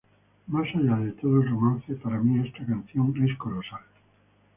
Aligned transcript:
Más 0.47 0.67
allá 0.73 0.95
de 0.97 1.11
todo 1.11 1.43
el 1.43 1.49
romance 1.51 1.93
para 1.93 2.17
mí 2.17 2.43
esta 2.47 2.65
canción 2.65 3.13
es 3.23 3.37
colosal. 3.37 3.83